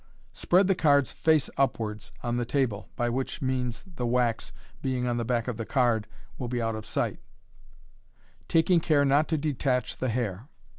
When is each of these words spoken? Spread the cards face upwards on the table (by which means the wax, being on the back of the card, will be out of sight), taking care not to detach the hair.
Spread 0.33 0.65
the 0.67 0.73
cards 0.73 1.11
face 1.11 1.47
upwards 1.57 2.11
on 2.23 2.37
the 2.37 2.43
table 2.43 2.89
(by 2.95 3.07
which 3.07 3.39
means 3.39 3.83
the 3.85 4.07
wax, 4.07 4.51
being 4.81 5.05
on 5.05 5.17
the 5.17 5.23
back 5.23 5.47
of 5.47 5.57
the 5.57 5.63
card, 5.63 6.07
will 6.39 6.47
be 6.47 6.59
out 6.59 6.73
of 6.73 6.87
sight), 6.87 7.19
taking 8.47 8.79
care 8.79 9.05
not 9.05 9.27
to 9.27 9.37
detach 9.37 9.97
the 9.97 10.09
hair. 10.09 10.47